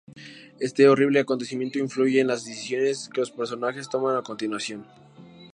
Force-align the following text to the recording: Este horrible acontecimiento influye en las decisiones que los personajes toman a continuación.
Este 0.59 0.89
horrible 0.89 1.19
acontecimiento 1.19 1.77
influye 1.77 2.19
en 2.21 2.25
las 2.25 2.43
decisiones 2.43 3.07
que 3.07 3.19
los 3.21 3.29
personajes 3.29 3.87
toman 3.87 4.15
a 4.17 4.23
continuación. 4.23 4.83